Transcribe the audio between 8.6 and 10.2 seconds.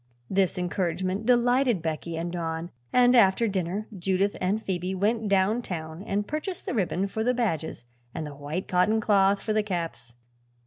cotton cloth for the caps.